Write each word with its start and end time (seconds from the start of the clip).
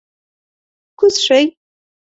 کوز 0.99 1.15
شئ! 1.25 1.41